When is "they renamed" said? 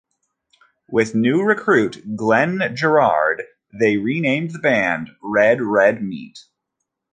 3.71-4.49